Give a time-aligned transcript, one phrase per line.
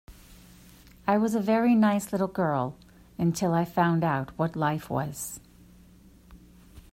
[1.05, 2.75] I was a very nice little girl,
[3.19, 5.39] until I found out what life was.